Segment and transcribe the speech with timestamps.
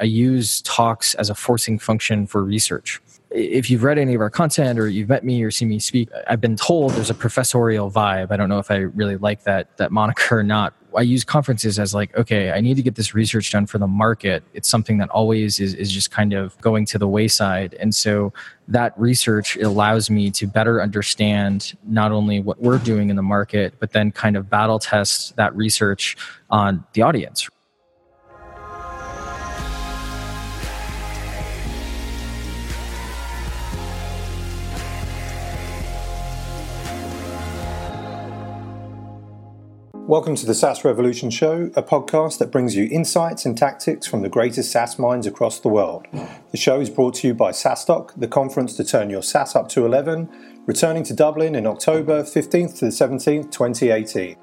[0.00, 3.00] I use talks as a forcing function for research
[3.30, 6.08] if you've read any of our content or you've met me or seen me speak,
[6.26, 8.32] I've been told there's a professorial vibe.
[8.32, 10.74] I don't know if I really like that that moniker or not.
[10.96, 13.86] I use conferences as like, okay, I need to get this research done for the
[13.86, 14.42] market.
[14.54, 17.74] It's something that always is, is just kind of going to the wayside.
[17.74, 18.32] And so
[18.66, 23.74] that research allows me to better understand not only what we're doing in the market,
[23.78, 26.16] but then kind of battle test that research
[26.50, 27.48] on the audience.
[40.10, 44.22] Welcome to the SaaS Revolution Show, a podcast that brings you insights and tactics from
[44.22, 46.08] the greatest SaaS minds across the world.
[46.50, 49.68] The show is brought to you by SaaStock, the conference to turn your SaaS up
[49.68, 50.28] to 11,
[50.66, 54.34] returning to Dublin in October 15th to the 17th, 2018.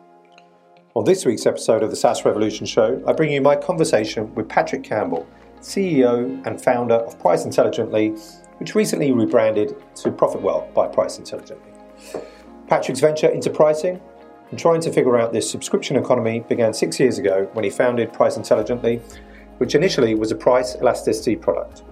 [0.95, 4.47] On this week's episode of the SaaS Revolution Show, I bring you my conversation with
[4.47, 5.27] Patrick Campbell,
[5.59, 8.11] CEO and founder of Price Intelligently,
[8.59, 11.73] which recently rebranded to Profitwell by Price Intelligently.
[12.69, 13.99] Patrick's venture into pricing
[14.49, 18.13] and trying to figure out this subscription economy began six years ago when he founded
[18.13, 19.01] Price Intelligently,
[19.57, 21.83] which initially was a price elasticity product.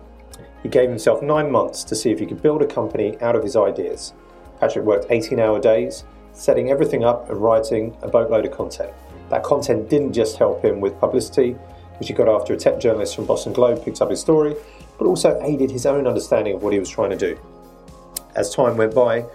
[0.64, 3.44] He gave himself nine months to see if he could build a company out of
[3.44, 4.14] his ideas.
[4.60, 8.92] Patrick worked 18 hour days, setting everything up and writing a boatload of content.
[9.30, 11.52] That content didn't just help him with publicity,
[12.00, 14.56] which he got after a tech journalist from Boston Globe picked up his story,
[14.98, 17.40] but also aided his own understanding of what he was trying to do.
[18.36, 19.26] As time went by,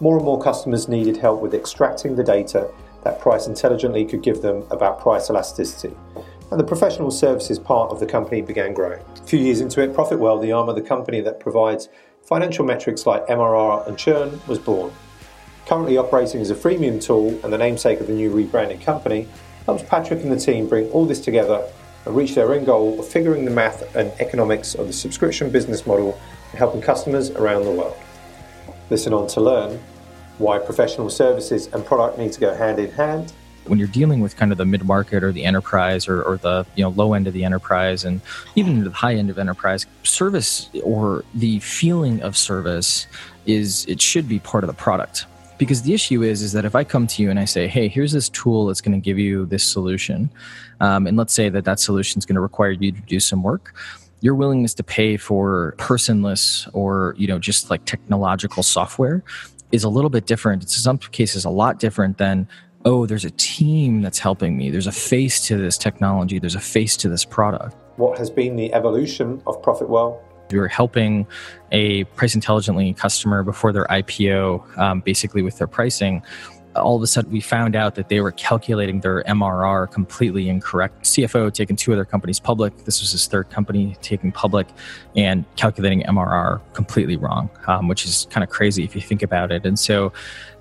[0.00, 2.70] more and more customers needed help with extracting the data
[3.04, 5.94] that Price Intelligently could give them about price elasticity.
[6.50, 9.00] And the professional services part of the company began growing.
[9.16, 11.88] A few years into it, Profitwell, the arm of the company that provides
[12.22, 14.92] financial metrics like MRR and churn, was born.
[15.66, 19.28] Currently operating as a freemium tool and the namesake of the new rebranded company,
[19.66, 21.70] helps Patrick and the team bring all this together
[22.06, 25.86] and reach their end goal of figuring the math and economics of the subscription business
[25.86, 26.18] model
[26.50, 27.96] and helping customers around the world.
[28.88, 29.78] Listen on to learn
[30.40, 33.32] why professional services and product need to go hand in hand.
[33.66, 36.66] When you're dealing with kind of the mid market or the enterprise or, or the
[36.74, 38.20] you know low end of the enterprise and
[38.56, 43.06] even the high end of enterprise, service or the feeling of service
[43.46, 45.26] is it should be part of the product
[45.58, 47.88] because the issue is is that if i come to you and i say hey
[47.88, 50.30] here's this tool that's going to give you this solution
[50.80, 53.42] um, and let's say that that solution is going to require you to do some
[53.42, 53.74] work
[54.20, 59.22] your willingness to pay for personless or you know just like technological software
[59.72, 60.62] is a little bit different.
[60.62, 62.48] It's in some cases a lot different than,
[62.84, 64.70] oh, there's a team that's helping me.
[64.70, 66.38] There's a face to this technology.
[66.38, 67.76] There's a face to this product.
[67.96, 70.18] What has been the evolution of Profitwell?
[70.50, 71.26] We were helping
[71.70, 76.22] a price intelligently customer before their IPO, um, basically with their pricing
[76.76, 81.02] all of a sudden we found out that they were calculating their MRR completely incorrect.
[81.04, 82.84] CFO taking two other companies public.
[82.84, 84.68] This was his third company taking public
[85.16, 89.50] and calculating MRR completely wrong, um, which is kind of crazy if you think about
[89.50, 89.66] it.
[89.66, 90.12] And so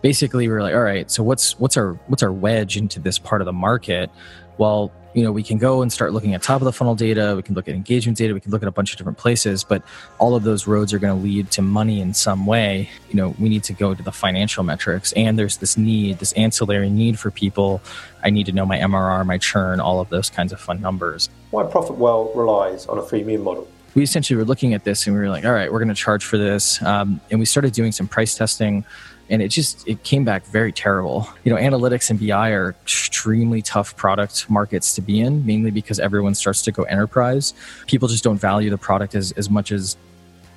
[0.02, 3.20] basically we we're like, all right, so what's what's our what's our wedge into this
[3.20, 4.10] part of the market?
[4.58, 7.34] Well, you know we can go and start looking at top of the funnel data.
[7.36, 8.34] We can look at engagement data.
[8.34, 9.84] We can look at a bunch of different places but
[10.18, 12.90] all of those roads are going to lead to money in some way.
[13.10, 16.34] You know we need to go to the financial metrics and there's this need this
[16.34, 17.82] ancillary need for people.
[18.24, 21.30] I need to know my mrr my churn all of those kinds of fun numbers.
[21.52, 23.68] Why profitwell relies on a freemium model.
[23.96, 25.96] We essentially were looking at this and we were like all right we're going to
[25.96, 26.82] charge for this.
[26.84, 28.86] Um, and we started doing some price testing
[29.30, 31.28] and it just it came back very terrible.
[31.44, 36.00] You know analytics and bi are extremely tough product markets to be in mainly because
[36.00, 37.54] everyone starts to go enterprise.
[37.88, 39.98] People just don't value the product as, as much as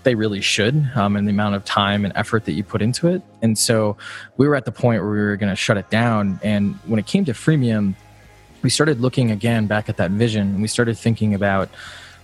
[0.05, 3.07] they really should um, and the amount of time and effort that you put into
[3.07, 3.23] it.
[3.41, 3.97] And so
[4.37, 6.41] we were at the point where we were going to shut it down.
[6.43, 7.95] And when it came to freemium
[8.63, 10.49] we started looking again back at that vision.
[10.49, 11.69] And we started thinking about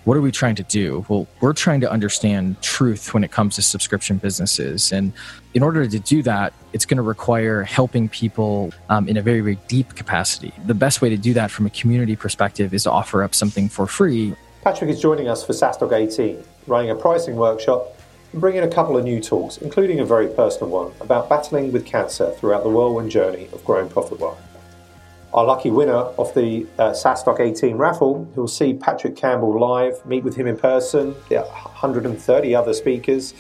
[0.09, 1.05] what are we trying to do?
[1.11, 4.91] Well, we're trying to understand truth when it comes to subscription businesses.
[4.91, 5.13] And
[5.53, 9.43] in order to do that, it's going to require helping people um, in a very,
[9.43, 10.51] very deep capacity.
[10.65, 13.69] The best way to do that from a community perspective is to offer up something
[13.69, 14.35] for free.
[14.63, 17.95] Patrick is joining us for SaaStock 18, running a pricing workshop
[18.33, 21.85] and bringing a couple of new talks, including a very personal one about battling with
[21.85, 24.39] cancer throughout the whirlwind journey of growing ProfitWell.
[25.35, 30.25] Our lucky winner of the uh, SaaStock 18 raffle, who'll see Patrick Campbell live, meet
[30.25, 33.35] with him in person, the 130 other speakers.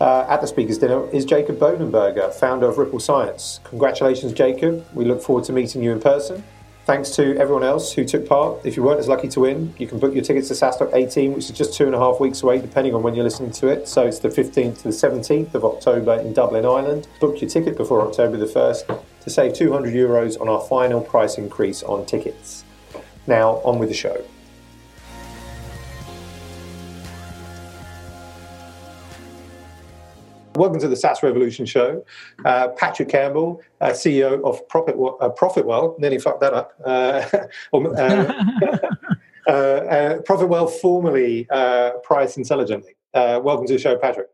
[0.00, 3.60] Uh, at the speakers dinner is Jacob Bodenberger, founder of Ripple Science.
[3.64, 4.84] Congratulations, Jacob.
[4.92, 6.42] We look forward to meeting you in person.
[6.86, 8.64] Thanks to everyone else who took part.
[8.64, 11.34] If you weren't as lucky to win, you can book your tickets to SaaStock 18,
[11.34, 13.68] which is just two and a half weeks away, depending on when you're listening to
[13.68, 13.86] it.
[13.86, 17.06] So it's the 15th to the 17th of October in Dublin, Ireland.
[17.20, 21.36] Book your ticket before October the 1st to save 200 euros on our final price
[21.36, 22.64] increase on tickets.
[23.26, 24.24] Now, on with the show.
[30.56, 32.04] Welcome to the SaaS Revolution Show.
[32.44, 36.72] Uh, Patrick Campbell, uh, CEO of Profit, uh, Profitwell, nearly fucked that up.
[36.84, 37.24] Uh,
[37.72, 41.46] uh, uh, Profitwell, formerly
[42.02, 42.96] Price Intelligently.
[43.14, 44.28] welcome to the show, Patrick.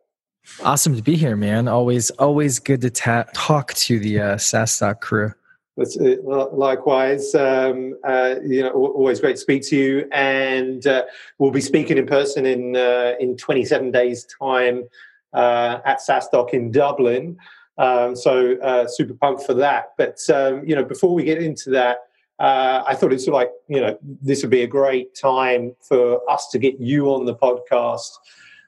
[0.63, 1.69] Awesome to be here, man.
[1.69, 5.33] Always, always good to ta- talk to the uh, SaaStock crew.
[5.77, 7.35] That's likewise.
[7.35, 10.09] Um, uh, you know, always great to speak to you.
[10.13, 11.05] And uh,
[11.39, 14.85] we'll be speaking in person in uh, in 27 days' time
[15.32, 17.37] uh, at SaaStock in Dublin.
[17.78, 19.93] Um, so uh, super pumped for that.
[19.99, 21.99] But um, you know, before we get into that,
[22.38, 26.49] uh, I thought it's like you know this would be a great time for us
[26.50, 28.11] to get you on the podcast.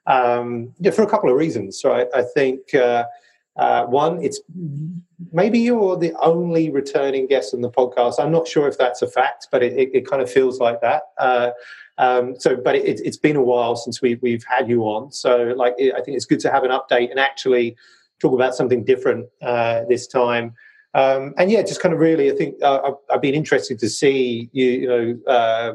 [0.06, 1.82] Um, yeah, for a couple of reasons.
[1.84, 3.04] Right, I think uh,
[3.56, 4.40] uh, one, it's
[5.32, 8.14] maybe you're the only returning guest on the podcast.
[8.18, 10.80] I'm not sure if that's a fact, but it, it, it kind of feels like
[10.80, 11.02] that.
[11.98, 15.10] Um, so, but it, has been a while since we, we've had you on.
[15.12, 17.76] So, like, I think it's good to have an update and actually
[18.20, 20.54] talk about something different uh, this time.
[20.94, 23.88] Um, and yeah, just kind of really, I think uh, I've, I've, been interested to
[23.88, 25.74] see you, you know, uh,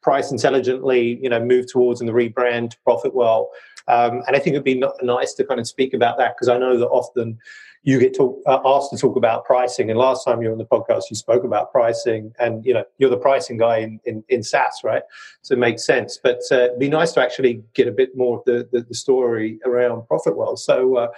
[0.00, 3.48] price intelligently, you know, move towards and the rebrand to Profitwell.
[3.88, 6.56] Um, and I think it'd be nice to kind of speak about that because I
[6.56, 7.38] know that often
[7.84, 9.90] you get talk, uh, asked to talk about pricing.
[9.90, 12.84] And last time you were on the podcast, you spoke about pricing, and you know
[12.98, 15.02] you're the pricing guy in in, in SaaS, right?
[15.42, 16.18] So it makes sense.
[16.22, 18.94] But uh, it'd be nice to actually get a bit more of the the, the
[18.94, 20.58] story around Profitwell.
[20.58, 21.08] So uh,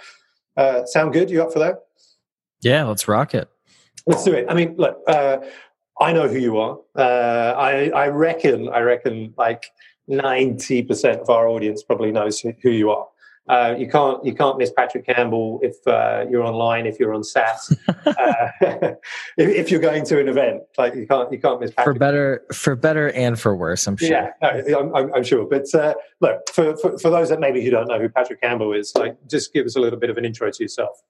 [0.57, 1.29] uh, sound good?
[1.29, 1.85] You up for that?
[2.61, 3.49] Yeah, let's rock it.
[4.05, 4.45] Let's do it.
[4.49, 5.37] I mean, look, uh,
[5.99, 6.77] I know who you are.
[6.95, 9.67] Uh, I I reckon I reckon like
[10.07, 13.07] ninety percent of our audience probably knows who you are.
[13.47, 17.23] Uh, you can't you can't miss Patrick Campbell if uh, you're online if you're on
[17.23, 18.13] SaaS, uh,
[18.61, 18.95] if,
[19.37, 21.95] if, you're going to an event like you can't you can't miss Patrick.
[21.95, 25.73] for better for better and for worse I'm sure yeah no, I'm, I'm, sure but
[25.73, 28.93] uh, look for, for, for those that maybe who don't know who Patrick Campbell is
[28.95, 31.01] like just give us a little bit of an intro to yourself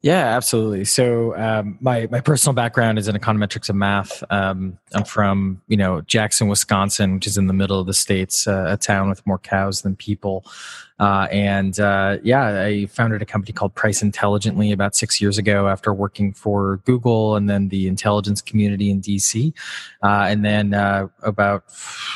[0.00, 0.84] yeah, absolutely.
[0.84, 4.22] So um, my my personal background is in econometrics and math.
[4.30, 8.46] Um, I'm from you know Jackson, Wisconsin, which is in the middle of the states,
[8.46, 10.44] uh, a town with more cows than people.
[10.98, 15.68] Uh, and uh, yeah, I founded a company called Price Intelligently about six years ago
[15.68, 19.52] after working for Google and then the intelligence community in DC.
[20.02, 21.64] Uh, and then uh, about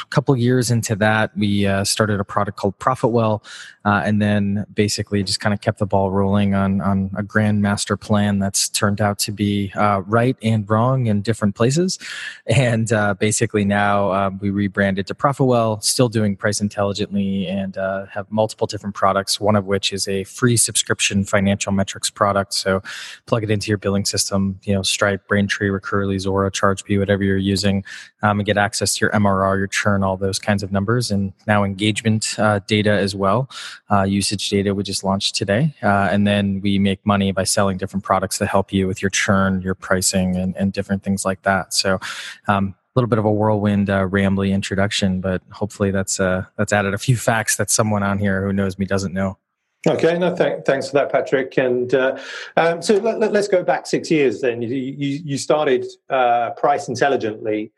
[0.02, 3.44] a couple years into that, we uh, started a product called Profitwell,
[3.84, 7.62] uh, and then basically just kind of kept the ball rolling on on a grand
[7.62, 9.72] master plan that's turned out to be
[10.06, 11.98] right and wrong in different places.
[12.46, 12.88] And
[13.18, 18.96] basically now um, we rebranded to Profitwell, still doing Price Intelligently, and have multiple different
[18.96, 22.54] products, one of which is a free subscription financial metrics product.
[22.54, 22.82] So
[23.26, 27.36] plug it into your billing system, you know, Stripe, Braintree, Recurly, Zuora, ChargeBee, whatever you're
[27.36, 27.84] using,
[28.22, 31.12] um, and get access to your MRR, your churn, all those kinds of numbers.
[31.12, 33.48] And now engagement uh, data as well,
[33.90, 35.74] uh, usage data we just launched today.
[35.82, 39.10] Uh, and then we make money by selling different products that help you with your
[39.10, 41.72] churn, your pricing, and, and different things like that.
[41.74, 42.00] So
[42.48, 46.94] um, little bit of a whirlwind, uh, rambly introduction, but hopefully that's uh, that's added
[46.94, 49.38] a few facts that someone on here who knows me doesn't know.
[49.86, 51.56] Okay, no, th- thanks for that, Patrick.
[51.58, 52.16] And uh,
[52.56, 54.40] um, so let, us let, go back six years.
[54.40, 57.72] Then you, you, you started uh, Price Intelligently.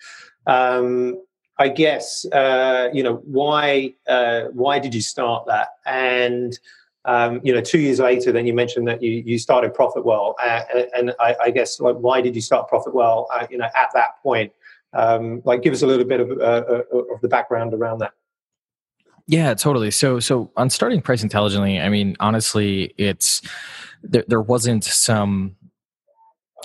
[0.47, 1.23] Um,
[1.57, 5.69] I guess uh, you know why uh, why did you start that?
[5.87, 6.59] And
[7.07, 10.63] um, you know, two years later, then you mentioned that you, you started Profitwell, uh,
[10.97, 13.27] and I, I, guess like why did you start Profitwell?
[13.33, 14.53] Uh, you know, at that point,
[14.95, 18.13] um, like, give us a little bit of, uh, uh, of the background around that.
[19.27, 19.91] Yeah, totally.
[19.91, 23.41] So, so on starting price intelligently, I mean, honestly, it's
[24.03, 24.25] there.
[24.29, 25.57] There wasn't some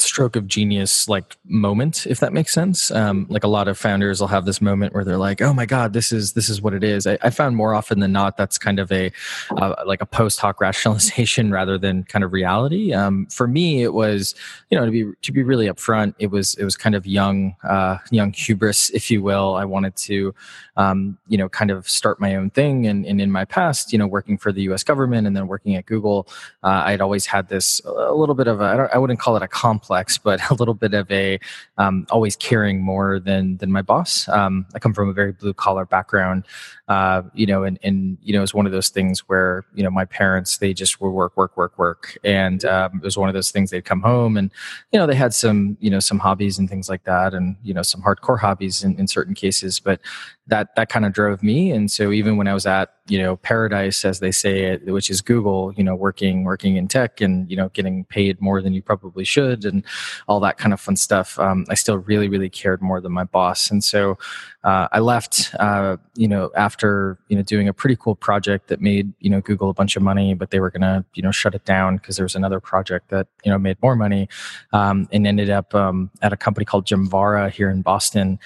[0.01, 2.91] stroke of genius like moment if that makes sense.
[2.91, 5.65] Um, like a lot of founders will have this moment where they're like oh my
[5.65, 7.07] god this is this is what it is.
[7.07, 9.11] I, I found more often than not that's kind of a
[9.57, 12.93] uh, like a post hoc rationalization rather than kind of reality.
[12.93, 14.35] Um, for me it was
[14.69, 17.55] you know to be to be really upfront it was it was kind of young
[17.63, 19.55] uh, young hubris if you will.
[19.55, 20.33] I wanted to
[20.79, 23.99] um, you know kind of start my own thing and, and in my past you
[23.99, 26.27] know working for the us government and then working at google
[26.63, 29.43] uh, i'd always had this a little bit of a I, I wouldn't call it
[29.43, 31.39] a complex complex, but a little bit of a
[31.77, 34.27] um, always caring more than than my boss.
[34.29, 36.45] Um, I come from a very blue collar background,
[36.87, 39.89] uh, you know, and and you know, it's one of those things where you know
[39.89, 43.33] my parents they just were work, work, work, work, and um, it was one of
[43.33, 44.51] those things they'd come home and
[44.91, 47.73] you know they had some you know some hobbies and things like that, and you
[47.73, 49.99] know some hardcore hobbies in, in certain cases, but
[50.49, 51.71] that that kind of drove me.
[51.71, 55.09] And so even when i was at you know paradise as they say it which
[55.09, 58.73] is google you know working working in tech and you know getting paid more than
[58.73, 59.83] you probably should and
[60.27, 63.23] all that kind of fun stuff um, i still really really cared more than my
[63.23, 63.71] boss.
[63.71, 64.17] And so
[64.63, 68.81] uh, i left uh, you know after you know doing a pretty cool project that
[68.81, 71.55] made you know google a bunch of money but they were gonna you know shut
[71.55, 74.27] it down because there was another project that you know made more money
[74.73, 78.39] um, and ended up um, at a company called Gemvara here in boston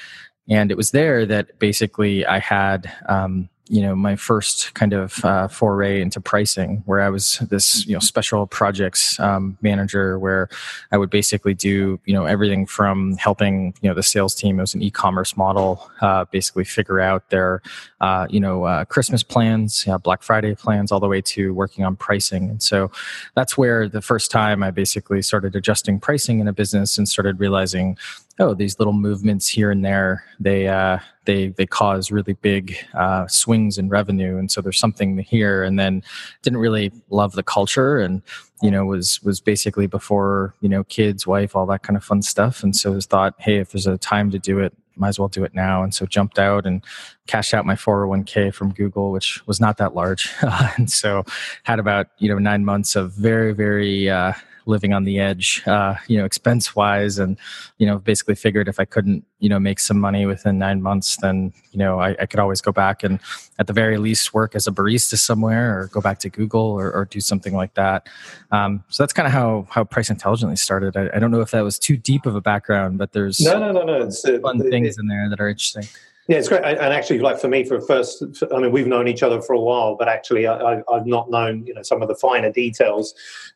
[0.49, 5.23] and it was there that basically I had um, you know my first kind of
[5.23, 10.49] uh, foray into pricing where i was this you know special projects um, manager where
[10.91, 14.59] i would basically do you know everything from helping you know the sales team.
[14.59, 17.61] It was an e-commerce model uh, basically figure out their
[18.01, 21.95] uh, you know uh, christmas plans black friday plans all the way to working on
[21.95, 22.49] pricing.
[22.49, 22.91] And so
[23.35, 27.39] that's where the first time i basically started adjusting pricing in a business and started
[27.39, 27.97] realizing
[28.39, 33.27] oh these little movements here and there they uh, they they cause really big uh,
[33.27, 35.63] swings in revenue and so there's something here.
[35.63, 36.03] And then
[36.41, 38.21] didn't really love the culture and
[38.61, 42.21] you know was was basically before you know kids wife all that kind of fun
[42.21, 42.63] stuff.
[42.63, 45.43] And so thought hey if there's a time to do it might as well do
[45.43, 45.81] it now.
[45.81, 46.83] And so jumped out and
[47.25, 50.29] cashed out my 401k from google which was not that large.
[50.77, 51.23] And so
[51.63, 54.33] had about you know nine months of very very uh,
[54.65, 57.37] living on the edge, uh, you know, expense wise, and
[57.77, 61.17] you know, basically figured if I couldn't, you know, make some money within nine months,
[61.17, 63.19] then you know, I, I could always go back and
[63.59, 66.91] at the very least work as a barista somewhere, or go back to Google, or,
[66.91, 68.07] or do something like that.
[68.51, 70.95] Um, so that's kind of how how Price Intelligently started.
[70.95, 73.59] I, I, don't know if that was too deep of a background, but there's no,
[73.59, 74.03] no, no, no.
[74.03, 75.85] It's, uh, fun uh, things it, in there that are interesting.
[76.29, 76.63] Yeah, it's great.
[76.63, 79.59] And actually, like for me, for first, I mean, we've known each other for a
[79.59, 83.13] while, but actually, I, have not known you know some of the finer details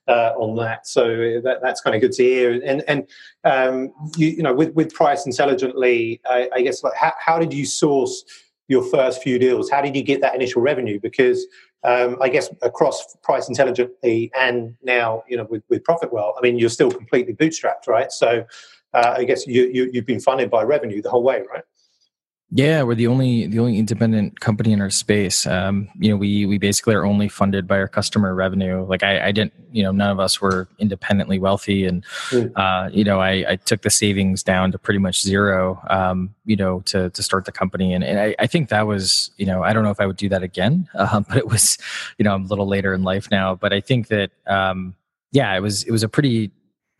[0.09, 0.86] uh, on that.
[0.86, 2.62] So that, that's kind of good to hear.
[2.65, 3.07] And and
[3.45, 7.53] um, you, you know, with with Price Intelligently, I, I guess like how, how did
[7.53, 8.25] you source
[8.67, 9.69] your first few deals?
[9.69, 11.00] How did you get that initial revenue?
[11.00, 11.47] Because
[11.86, 16.59] um, I guess across Price Intelligently and now you know with, with Profitwell, I mean,
[16.59, 18.12] you're still completely bootstrapped, right?
[18.12, 18.45] So
[18.93, 21.63] uh, I guess you, you you've been funded by revenue the whole way, right?
[22.50, 25.46] Yeah, we're the only the only independent company in our space.
[25.46, 28.86] Um, you know, we we basically are only funded by our customer revenue.
[28.86, 32.50] Like I, I didn't, you know, none of us were independently wealthy, and mm.
[32.56, 35.82] uh, you know, I, I took the savings down to pretty much zero.
[35.89, 39.30] Um, you know, to to start the company, and, and I, I think that was,
[39.36, 41.77] you know, I don't know if I would do that again, uh, but it was,
[42.18, 44.96] you know, I'm a little later in life now, but I think that, um,
[45.34, 46.51] yeah, it was it was a pretty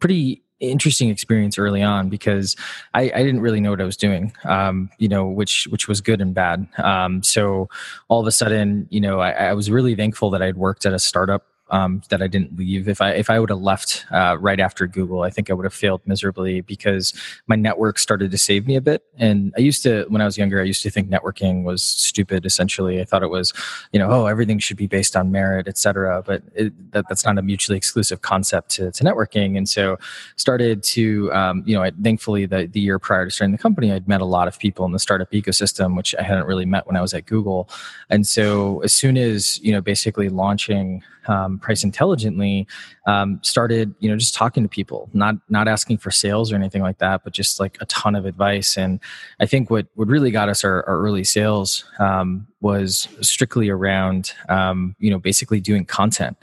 [0.02, 2.56] pretty interesting experience early on because
[2.94, 6.02] I, I, didn't really know what I was doing, um, you know, which which was
[6.02, 6.68] good and bad.
[6.78, 7.70] Um, so
[8.08, 10.94] all of a sudden, you know, I, I was really thankful that I'd worked at
[10.94, 12.88] a startup um, that I didn't leave.
[12.88, 15.66] If I if I would have left uh, right after Google, I think I would
[15.66, 17.14] have failed miserably because
[17.48, 19.04] my network started to save me a bit.
[19.18, 22.46] And I used to, when I was younger, I used to think networking was stupid.
[22.46, 23.54] Essentially, I thought it was,
[23.92, 26.24] you know, oh, everything should be based on merit, etc.
[26.26, 29.58] But it, that, that's not a mutually exclusive concept to, to networking.
[29.58, 29.98] And so,
[30.36, 33.92] started to, um, you know, I, thankfully the the year prior to starting the company,
[33.92, 36.88] I'd met a lot of people in the startup ecosystem, which I hadn't really met
[36.88, 37.70] when I was at Google.
[38.10, 42.68] And so, as soon as you know, basically launching um, price intelligently
[43.06, 46.82] um, started you know just talking to people not not asking for sales or anything
[46.82, 49.00] like that but just like a ton of advice and
[49.40, 54.34] i think what what really got us our, our early sales um, was strictly around
[54.50, 56.38] um, you know basically doing content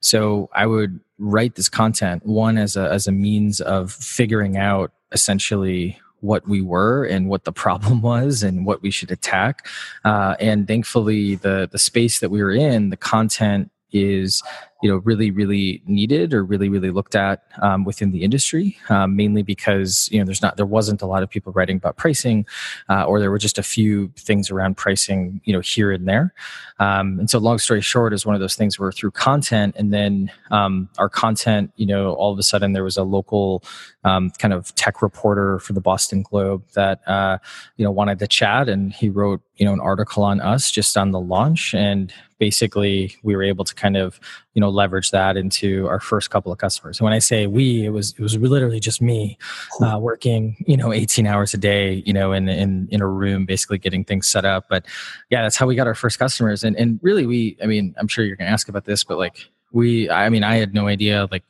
[0.00, 4.92] so i would write this content one as a as a means of figuring out
[5.12, 9.66] essentially what we were and what the problem was and what we should attack.
[10.04, 14.42] Uh, and thankfully, the the space that we were in, the content is
[14.82, 19.16] you know really really needed or really really looked at um, within the industry um,
[19.16, 22.46] mainly because you know there's not there wasn't a lot of people writing about pricing
[22.88, 26.32] uh, or there were just a few things around pricing you know here and there.
[26.80, 29.92] Um, and so long story short is one of those things where through content and
[29.92, 33.64] then um, our content you know all of a sudden there was a local
[34.04, 37.38] um, kind of tech reporter for the boston globe that uh,
[37.76, 40.96] you know wanted to chat and he wrote you know an article on us just
[40.96, 41.74] on the launch.
[41.74, 44.18] And basically we were able to kind of
[44.54, 46.98] you know leverage that into our first couple of customers.
[46.98, 49.38] And when i say we it was it was literally just me
[49.80, 53.46] uh, working you know 18 hours a day you know in in in a room
[53.46, 54.66] basically getting things set up.
[54.68, 54.86] But
[55.30, 56.64] yeah that's how we got our first customers.
[56.64, 59.18] And and really we i mean i'm sure you're going to ask about this but
[59.18, 61.44] like we i mean i had no idea like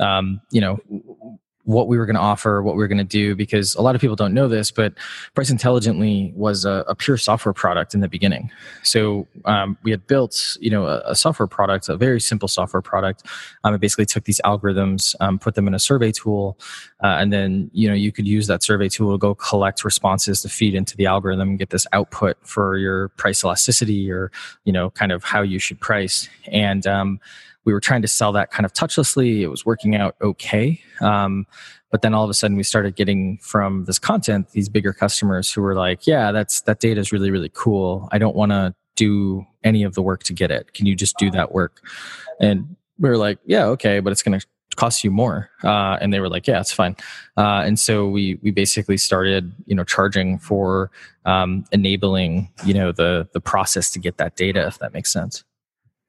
[0.00, 0.78] um you know
[1.68, 3.94] what we were going to offer, what we were going to do, because a lot
[3.94, 4.94] of people don't know this, but
[5.34, 8.50] Price Intelligently was a, a pure software product in the beginning.
[8.82, 12.80] So um, we had built, you know, a, a, software product, a very simple software
[12.80, 13.22] product.
[13.64, 16.58] Um, it basically took these algorithms, um, put them in a survey tool,
[17.04, 20.40] uh, and then you know you could use that survey tool to go collect responses
[20.40, 24.32] to feed into the algorithm and get this output for your price elasticity or
[24.64, 26.30] you know kind of how you should price.
[26.50, 27.20] And um,
[27.68, 29.40] we were trying to sell that kind of touchlessly.
[29.40, 30.80] It was working out okay.
[31.02, 31.46] Um,
[31.90, 35.52] but then all of a sudden we started getting from this content these bigger customers
[35.52, 38.08] who were like, yeah, that's that data is really really cool.
[38.10, 40.72] I don't want to do any of the work to get it.
[40.72, 41.86] Can you just do that work?
[42.40, 44.46] And we were like, yeah, okay, but it's going to
[44.76, 45.50] cost you more.
[45.62, 46.96] Uh, and they were like, yeah, it's fine.
[47.36, 50.90] Uh, and so we we basically started, you know, charging for
[51.26, 55.44] um, enabling, you know, the the process to get that data, if that makes sense.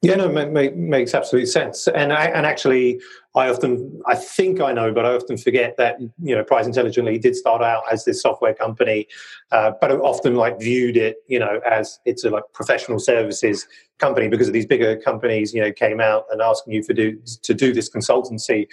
[0.01, 1.85] Yeah, no, make, make, makes absolute sense.
[1.89, 3.01] And I, and actually,
[3.35, 7.17] I often, I think I know, but I often forget that you know, Price Intelligently
[7.17, 9.07] did start out as this software company,
[9.51, 14.29] uh, but often like viewed it, you know, as it's a like professional services company
[14.29, 17.53] because of these bigger companies, you know, came out and asking you for do to
[17.53, 18.67] do this consultancy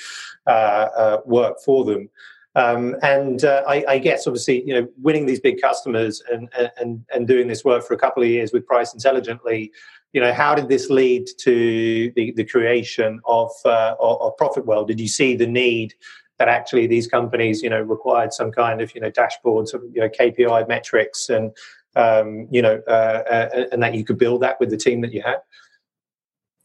[0.46, 0.50] uh,
[0.96, 2.08] uh, work for them.
[2.54, 6.48] Um, and uh, I, I, guess obviously, you know, winning these big customers and,
[6.80, 9.72] and and doing this work for a couple of years with Price Intelligently
[10.12, 14.86] you know, how did this lead to the, the creation of, uh, of ProfitWell?
[14.86, 15.94] Did you see the need
[16.38, 20.08] that actually these companies, you know, required some kind of, you know, dashboards, you know,
[20.08, 21.52] KPI metrics and,
[21.96, 25.12] um, you know, uh, uh, and that you could build that with the team that
[25.12, 25.38] you had?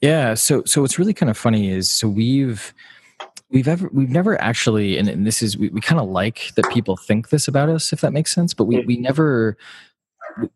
[0.01, 0.33] Yeah.
[0.33, 2.74] So, so what's really kind of funny is, so we've,
[3.51, 6.69] we've ever we've never actually and, and this is we, we kind of like that
[6.71, 9.57] people think this about us if that makes sense but we we never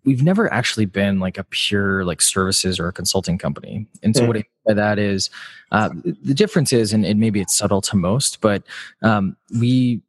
[0.03, 3.85] we've never actually been like a pure like services or a consulting company.
[4.03, 4.27] And so mm.
[4.27, 5.29] what i mean by that is
[5.71, 5.89] uh,
[6.23, 8.63] the difference is and, and, maybe it's subtle to most but
[9.03, 10.01] um, we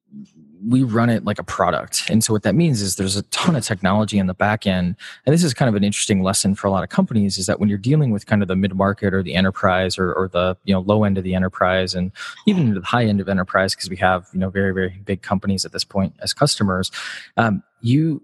[0.67, 2.09] we run it like a product.
[2.11, 4.97] And so what that means is there's a ton of technology in the back end.
[5.25, 7.61] And this is kind of an interesting lesson for a lot of companies is that
[7.61, 10.57] when you're dealing with kind of the mid market or the enterprise or, or the
[10.65, 12.11] you know low end of the enterprise and
[12.47, 15.65] even the high end of enterprise because we have you know very very big companies
[15.65, 16.91] at this point as customers
[17.37, 18.23] um, you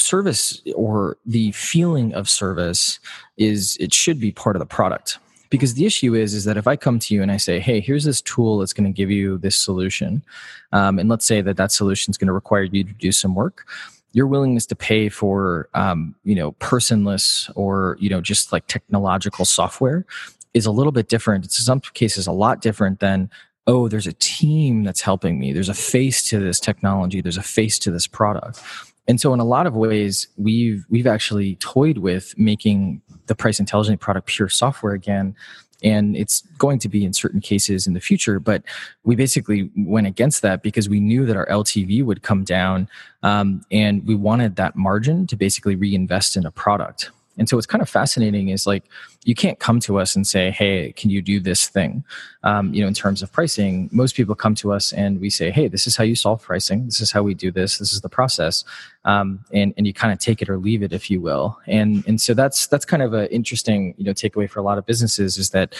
[0.00, 2.98] service or the feeling of service
[3.36, 5.18] is it should be part of the product.
[5.50, 7.80] Because the issue is is that if i come to you and i say hey
[7.80, 10.22] here's this tool that's going to give you this solution
[10.70, 13.34] um, and let's say that that solution is going to require you to do some
[13.34, 13.66] work
[14.12, 19.44] your willingness to pay for um, you know personless or you know just like technological
[19.44, 20.04] software
[20.52, 21.44] is a little bit different.
[21.44, 23.30] It's in some cases a lot different than
[23.66, 25.52] oh there's a team that's helping me.
[25.52, 27.20] There's a face to this technology.
[27.20, 28.60] There's a face to this product
[29.08, 33.60] and so in a lot of ways, we've we've actually toyed with making the price
[33.60, 35.34] intelligent product pure software again.
[35.82, 38.62] And it's going to be in certain cases in the future, but
[39.02, 42.86] we basically went against that because we knew that our LTV would come down,
[43.22, 47.10] um, and we wanted that margin to basically reinvest in a product.
[47.38, 48.84] And so what's kind of fascinating is like
[49.24, 52.04] you can't come to us and say, "Hey, can you do this thing?"
[52.42, 55.50] Um, you know, in terms of pricing, most people come to us and we say,
[55.50, 56.86] "Hey, this is how you solve pricing.
[56.86, 57.78] This is how we do this.
[57.78, 58.64] This is the process,"
[59.04, 61.58] um, and and you kind of take it or leave it, if you will.
[61.66, 64.78] And and so that's that's kind of an interesting you know takeaway for a lot
[64.78, 65.74] of businesses is that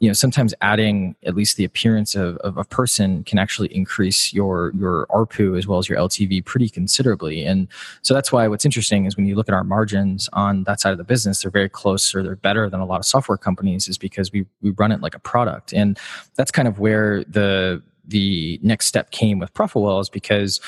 [0.00, 4.32] you know sometimes adding at least the appearance of, of a person can actually increase
[4.32, 7.44] your your ARPU as well as your LTV pretty considerably.
[7.44, 7.68] And
[8.02, 10.92] so that's why what's interesting is when you look at our margins on that side
[10.92, 13.88] of the business, they're very close or they're better than a lot of software companies,
[13.88, 15.72] is because we we run it like a product.
[15.72, 15.98] And
[16.36, 20.60] that's kind of where the the next step came with ProfitWell is because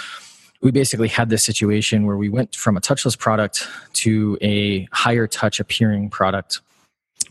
[0.61, 5.27] we basically had this situation where we went from a touchless product to a higher
[5.27, 6.61] touch appearing product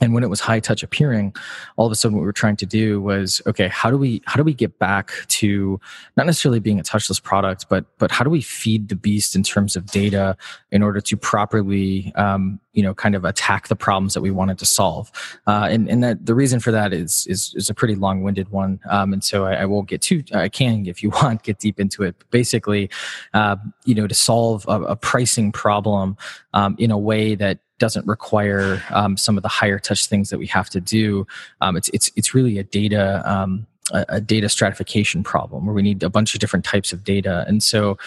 [0.02, 1.34] and when it was high touch appearing
[1.78, 4.22] all of a sudden what we were trying to do was okay how do we
[4.26, 5.80] how do we get back to
[6.18, 9.44] not necessarily being a touchless product but but how do we feed the beast in
[9.44, 10.36] terms of data
[10.72, 14.58] in order to properly um, you know kind of attack the problems that we wanted
[14.60, 15.12] to solve?
[15.48, 18.80] Uh, and and that the reason for that is is, is a pretty long-winded one.
[18.90, 21.80] Um, and so I, I, won't get too i can if you want get deep
[21.80, 22.16] into it.
[22.18, 22.90] But basically
[23.34, 26.18] uh, you know to solve a, a pricing problem
[26.54, 30.38] um, in a way that doesn't require um, some of the higher touch things that
[30.38, 31.26] we have to do.
[31.62, 36.04] Um, it's it's it's really a data um, a, data stratification problem where we need
[36.04, 37.46] a bunch of different types of data.
[37.48, 37.98] And so,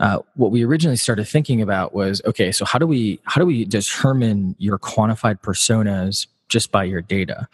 [0.00, 3.46] uh, what we originally started thinking about was okay, so how do we how do
[3.46, 7.48] we determine your quantified personas just by your data?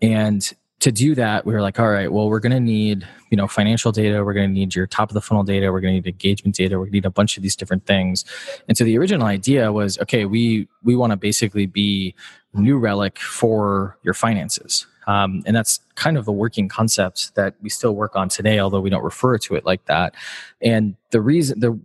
[0.00, 0.52] And
[0.86, 3.48] to do that, we were like, all right, well, we're going to need, you know,
[3.48, 4.22] financial data.
[4.22, 5.72] We're going to need your top of the funnel data.
[5.72, 6.76] We're going to need engagement data.
[6.78, 8.24] We're going to need a bunch of these different things.
[8.68, 12.14] And so the original idea was, okay, we, we want to basically be
[12.54, 14.86] New Relic for your finances.
[15.08, 18.80] Um, and that's kind of the working concept that we still work on today, although
[18.80, 20.14] we don't refer to it like that.
[20.62, 21.76] And the reason, the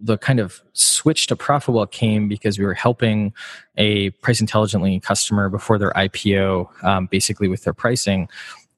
[0.00, 3.32] the kind of switch to Profitwell came because we were helping
[3.76, 8.28] a price intelligently customer before their IPO, um, basically with their pricing.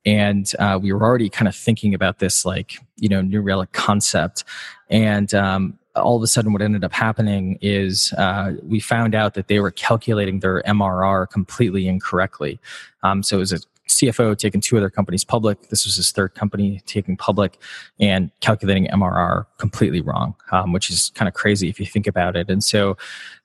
[0.04, 3.70] And uh, we were already kind of thinking about this, like, you know, New Relic
[3.72, 4.42] concept.
[4.90, 9.35] And um, all of a sudden what ended up happening is uh, we found out
[9.35, 12.58] that they were calculating their mrr completely incorrectly
[13.02, 13.58] um, so it was a
[13.92, 15.68] cfo taking two other companies public.
[15.68, 17.59] This was his third company taking public
[18.00, 22.37] and calculating mrr completely wrong um, which is kind of crazy if you think about
[22.37, 22.50] it.
[22.50, 22.96] And so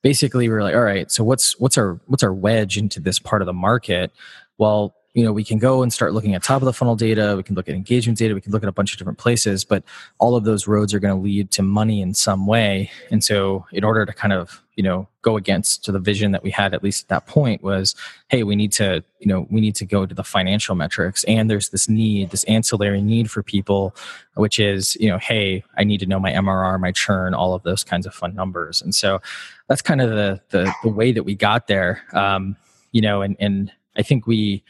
[0.02, 3.20] basically we were like all right so what's what's our what's our wedge into this
[3.20, 4.12] part of the market?
[4.58, 7.34] Well you know we can go and start looking at top of the funnel data.
[7.36, 8.36] We can look at engagement data.
[8.36, 9.84] We can look at a bunch of different places but
[10.20, 12.92] all of those roads are going to lead to money in some way.
[13.10, 16.44] And so in order to kind of you know go against to the vision that
[16.44, 17.96] we had at least at that point was
[18.28, 21.24] hey we need to you know we need to go to the financial metrics.
[21.24, 23.96] And there's this need this ancillary need for people
[24.36, 27.64] which is you know hey i need to know my mrr my churn all of
[27.64, 28.84] those kinds of fun numbers.
[28.84, 29.20] And so
[29.68, 32.04] that's kind of the the, the way that we got there.
[32.14, 32.56] Um,
[32.92, 34.64] you know and and i think we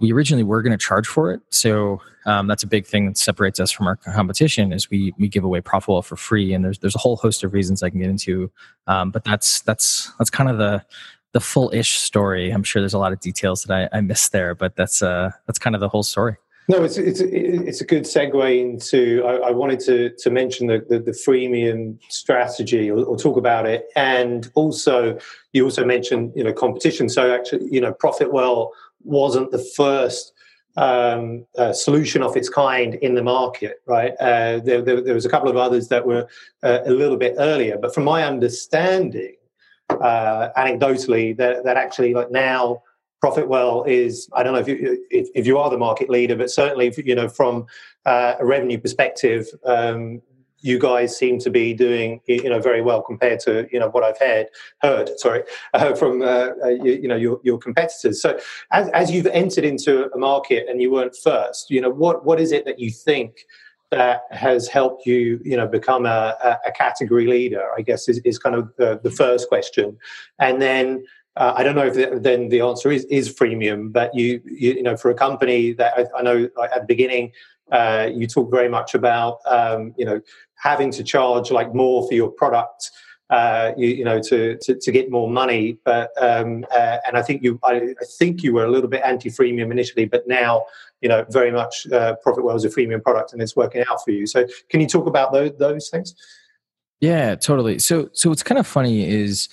[0.00, 1.40] we originally were going to charge for it.
[1.50, 5.28] So um, that's a big thing that separates us from our competition is we we
[5.28, 8.00] give away Profitwell for free, and there's there's a whole host of reasons I can
[8.00, 8.50] get into,
[8.86, 10.84] um, but that's that's that's kind of the
[11.32, 12.50] the full ish story.
[12.50, 15.30] I'm sure there's a lot of details that I, I missed there, but that's uh
[15.46, 16.36] that's kind of the whole story.
[16.70, 19.24] No, it's it's it's a good segue into.
[19.24, 23.66] I, I wanted to to mention the, the, the freemium strategy or, or, talk about
[23.66, 25.18] it, and also
[25.54, 27.08] you also mentioned you know competition.
[27.08, 30.32] So actually, you know, Profitwell wasn't the first
[30.76, 34.12] um, uh, solution of its kind in the market, right?
[34.20, 36.28] Uh, there, there, there, was a couple of others that were
[36.62, 39.34] uh, a little bit earlier, but from my understanding,
[39.90, 42.82] uh, anecdotally, that, that actually like now
[43.24, 46.50] Profitwell is I don't know if you if, if you are the market leader, but
[46.50, 47.66] certainly you know from
[48.06, 50.22] uh, a revenue perspective, um,
[50.60, 54.02] you guys seem to be doing you know very well compared to you know what
[54.02, 54.46] I've heard
[54.82, 55.44] heard sorry
[55.74, 58.20] uh, from uh, uh, you, you, know your, your competitors.
[58.20, 58.38] So
[58.72, 62.40] as, as you've entered into a market and you weren't first, you know what what
[62.40, 63.46] is it that you think
[63.90, 67.68] that has helped you you know become a, a category leader?
[67.76, 69.96] I guess is, is kind of the, the first question,
[70.38, 71.04] and then.
[71.36, 74.72] Uh, I don't know if the, then the answer is, is freemium, but you, you,
[74.72, 77.30] you know for a company that I, I know at the beginning
[77.70, 80.20] uh, you talk very much about um, you know
[80.58, 82.90] having to charge like more for your product
[83.30, 85.78] uh, you, you, know to, to, to get more money.
[85.84, 89.02] But um, uh, and I think you I, I, think you were a little bit
[89.04, 90.64] anti freemium initially but now
[91.02, 94.12] you know very much uh, Profitwell is a freemium product and it's working out for
[94.12, 94.26] you.
[94.26, 96.14] So can you talk about those, those things?
[97.00, 97.78] Yeah totally.
[97.78, 99.48] So so what's kind of funny is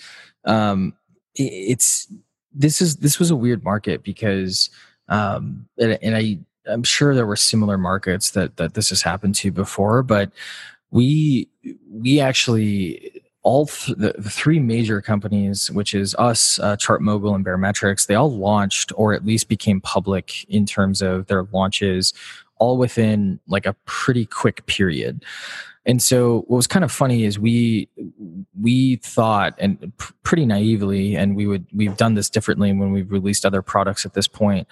[0.46, 0.94] um,
[1.36, 2.08] it's
[2.54, 4.70] this is this was a weird market because
[5.10, 9.36] um, and, and I I'm sure there were similar markets that that this has happened
[9.36, 10.32] to before, but
[10.92, 11.50] we
[11.90, 18.08] we actually all th- the, three major companies, which is us, uh, ChartMogul, and Baremetrics,
[18.08, 22.12] they all launched or at least became public in terms of their launches,
[22.58, 25.24] all within like a pretty quick period.
[25.86, 27.88] And so, what was kind of funny is we
[28.60, 29.94] we thought, and
[30.24, 34.16] pretty naively, and we would we've done this differently when we've released other products at
[34.16, 34.68] this point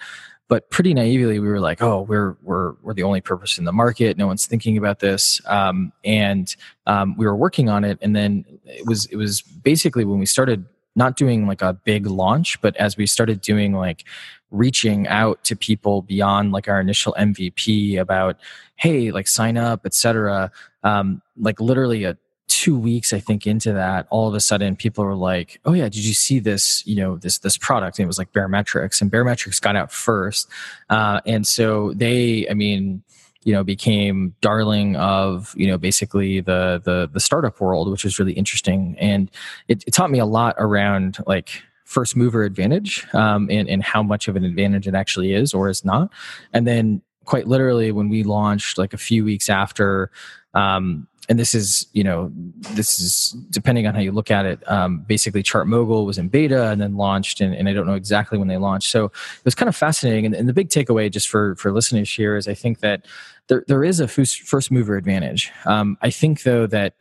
[0.48, 3.72] but pretty naively we were like oh we're we're we're the only purpose in the
[3.72, 4.16] market.
[4.16, 5.40] No one's thinking about this.
[5.46, 6.54] Um, and
[6.86, 10.26] um, we were working on it and then it was it was basically when we
[10.26, 14.04] started not doing like a big launch but as we started doing like
[14.50, 18.36] reaching out to people beyond like our initial mvp about
[18.76, 20.52] hey like sign up etc
[20.84, 25.04] um, like literally a two weeks i think into that all of a sudden people
[25.04, 27.98] were like oh yeah did you see this you know this this product?
[27.98, 30.48] And it was like baremetrics and baremetrics got out first.
[30.90, 33.02] Uh, and so they i mean
[33.42, 38.18] you know became darling of you know basically the the the startup world which was
[38.18, 38.96] really interesting.
[38.98, 39.30] And
[39.68, 44.02] it, it taught me a lot around like first mover advantage um, and, and how
[44.02, 46.10] much of an advantage it actually is or is not.
[46.52, 50.10] And then quite literally when we launched like a few weeks after
[50.54, 52.30] um, and this is you know
[52.72, 56.70] this is depending on how you look at it um, basically ChartMogul was in beta
[56.70, 58.90] and then launched and, and, i don't know exactly when they launched.
[58.90, 60.26] So it was kind of fascinating.
[60.26, 63.06] And, and, the big takeaway just for for listeners here is i think that
[63.48, 65.52] there, there is a first mover advantage.
[65.66, 66.94] Um, i think though that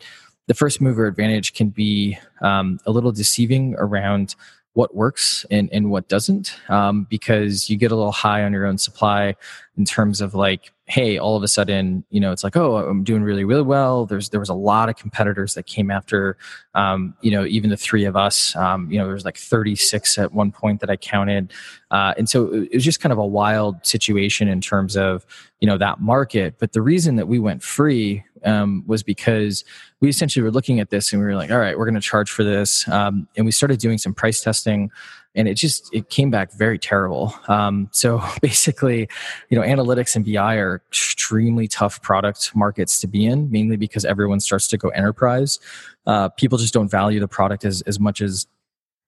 [0.47, 4.35] the first mover advantage can be um, a little deceiving around
[4.73, 8.65] what works and, and what doesn't um, because you get a little high on your
[8.65, 9.35] own supply
[9.77, 13.03] in terms of like hey all of a sudden you know it's like oh i'm
[13.03, 14.05] doing really really well.
[14.05, 16.37] There's there was a lot of competitors that came after
[16.75, 18.55] um, you know even the three of us.
[18.55, 21.51] Um, you know there was like 36 at one point that i counted.
[21.91, 25.25] Uh, and so it was just kind of a wild situation in terms of
[25.59, 26.55] you know that market.
[26.59, 29.63] But the reason that we went free um, was because
[30.01, 32.01] we essentially were looking at this and we were like all right we're going to
[32.01, 32.87] charge for this.
[32.87, 34.91] Um, and we started doing some price testing
[35.35, 37.33] and it just it came back very terrible.
[37.47, 39.07] Um, so basically
[39.49, 44.05] you know analytics and bi are extremely tough product markets to be in mainly because
[44.05, 45.59] everyone starts to go enterprise.
[46.05, 48.45] Uh, people just don't value the product as, as much as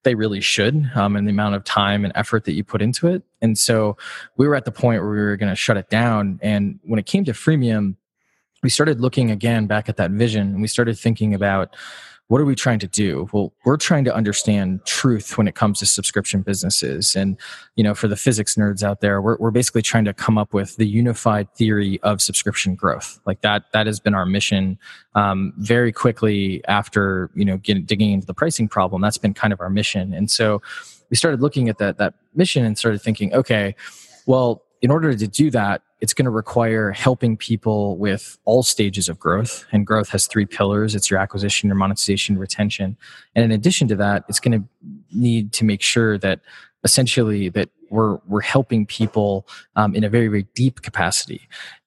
[0.02, 3.08] they really should um, and the amount of time and effort that you put into
[3.08, 3.22] it.
[3.42, 3.96] And so
[4.36, 6.38] we were at the point where we were going to shut it down.
[6.42, 7.96] And when it came to freemium
[8.66, 11.76] we started looking again back at that vision and we started thinking about
[12.28, 13.28] what are we trying to do?
[13.32, 17.14] Well we're trying to understand truth when it comes to subscription businesses.
[17.14, 17.36] And
[17.76, 20.52] you know for the physics nerds out there we're, we're basically trying to come up
[20.52, 23.20] with the unified theory of subscription growth.
[23.26, 24.78] Like that that has been our mission
[25.14, 29.02] um, very quickly after you know getting digging into the pricing problem.
[29.02, 30.12] That's been kind of our mission.
[30.12, 30.62] And so
[31.10, 33.74] we started looking at that that mission and started thinking okay
[34.26, 39.08] well in order to do that it's going to require helping people with all stages
[39.08, 40.94] of growth and growth has three pillars.
[40.94, 42.96] It's your acquisition your monetization retention.
[43.34, 44.68] And in addition to that it's going to
[45.12, 46.40] need to make sure that
[46.86, 51.42] essentially that we're we're helping people um, in a very very deep capacity.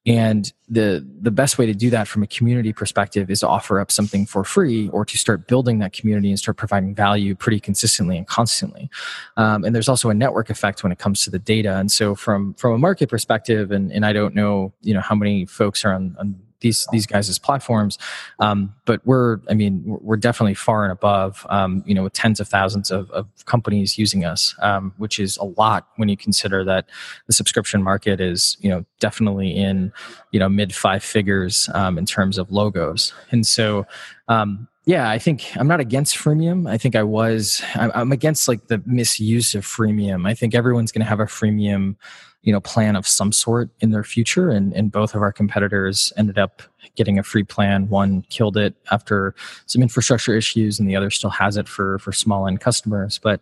[0.06, 3.80] And the the best way to do that from a community perspective is to offer
[3.80, 7.60] up something for free or to start building that community and start providing value pretty
[7.60, 8.90] consistently and constantly.
[9.38, 11.78] Um, and there's also a network effect when it comes to the data.
[11.78, 15.16] And so from from a market perspective and, and i don't know you know how
[15.16, 17.98] many folks are on, on these these guys' platforms.
[18.39, 22.39] Um, but we're, I mean, we're definitely far and above, um, you know, with tens
[22.39, 26.63] of thousands of, of companies using us, um, which is a lot when you consider
[26.65, 26.86] that
[27.28, 29.91] the subscription market is, you know, definitely in,
[30.32, 33.13] you know, mid five figures um, in terms of logos.
[33.32, 33.86] And so,
[34.28, 36.67] um, yeah, I think I'm not against freemium.
[36.67, 37.62] I think I was.
[37.76, 40.28] I'm against like the misuse of freemium.
[40.28, 41.95] I think everyone's going to have a freemium
[42.41, 44.49] you know plan of some sort in their future.
[44.49, 46.62] And, and both of our competitors ended up
[46.96, 47.89] getting a free plan.
[47.89, 52.12] One killed it after some infrastructure issues and the other still has it for for
[52.12, 53.20] small end customers.
[53.22, 53.42] But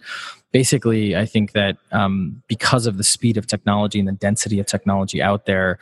[0.53, 4.65] basically i think that um, because of the speed of technology and the density of
[4.65, 5.77] technology out there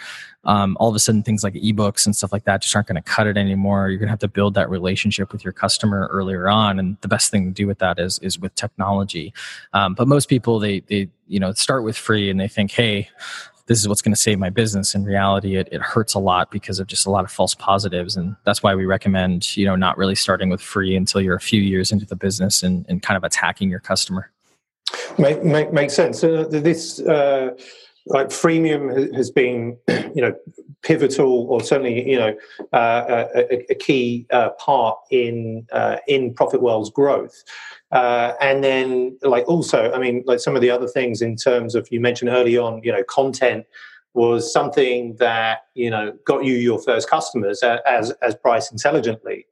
[0.45, 2.95] um, all of a sudden things like ebooks and stuff like that just aren't going
[2.95, 3.89] to cut it anymore.
[3.89, 7.07] You're going to have to build that relationship with your customer earlier on and the
[7.07, 9.33] best thing to do with that is is with technology.
[9.73, 13.09] Um, but most people they they you know start with free and they think hey
[13.67, 14.93] this is what's going to save my business.
[14.93, 18.15] In reality it, it hurts a lot because of just a lot of false positives.
[18.15, 21.41] And that's why we recommend you know not really starting with free until you're a
[21.41, 24.31] few years into the business and, and kind of attacking your customer.
[25.17, 26.23] Make, make makes sense.
[26.23, 27.55] Uh, this uh,
[28.07, 30.33] like freemium has been you know
[30.83, 32.35] pivotal or certainly you know
[32.73, 37.43] uh, a, a, key uh, part in uh, in Profitwell's growth
[37.91, 41.75] uh, and then, like, also, I mean, like some of the other things in terms
[41.75, 43.65] of you mentioned early on, you know, content
[44.13, 49.45] was something that you know got you your first customers as as price intelligently.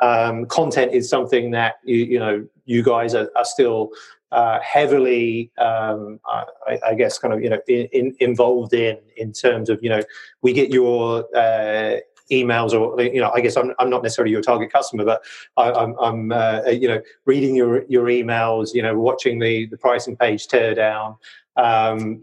[0.00, 3.90] Um, content is something that you you know you guys are, are still
[4.32, 9.32] uh, heavily, um, I, I, guess, kind of you know in, in, involved in in
[9.32, 10.02] terms of you know
[10.42, 11.96] we get your uh,
[12.30, 15.22] emails or you know i guess i'm, I'm not necessarily your target customer but
[15.56, 19.66] I, am I'm, I'm uh, you know reading your your emails you know watching the
[19.66, 21.16] the pricing page tear down
[21.56, 22.22] um,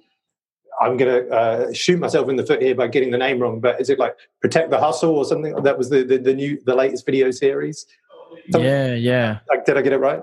[0.80, 3.60] I'm going to uh, shoot myself in the foot here by getting the name wrong,
[3.60, 5.56] but is it like Protect the Hustle or something?
[5.64, 7.88] That was the, the, the new, the latest video series.
[8.52, 9.40] Something, yeah, yeah.
[9.50, 10.22] Like, did I get it right?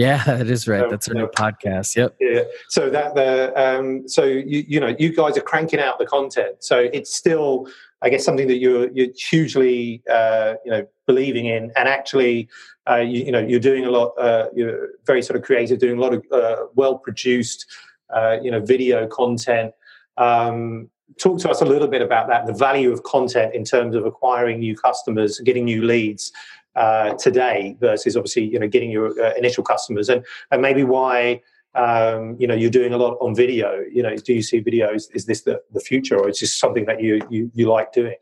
[0.00, 0.88] Yeah, that is right.
[0.88, 1.94] That's our new podcast.
[1.94, 2.16] Yep.
[2.20, 2.42] Yeah.
[2.70, 6.56] So that the um, so you you know you guys are cranking out the content.
[6.60, 7.68] So it's still
[8.00, 12.48] I guess something that you're you're hugely uh, you know believing in, and actually,
[12.88, 14.14] uh, you, you, know you're doing a lot.
[14.18, 17.66] Uh, you're very sort of creative, doing a lot of uh, well produced,
[18.14, 19.74] uh, you know, video content.
[20.16, 23.94] Um, talk to us a little bit about that, the value of content in terms
[23.94, 26.32] of acquiring new customers, getting new leads
[26.76, 31.40] uh, today versus obviously you know getting your initial customers, and and maybe why
[31.74, 33.80] um, you know you're doing a lot on video.
[33.92, 36.84] You know do you see videos is this the, the future or is this something
[36.86, 38.16] that you, you you like doing?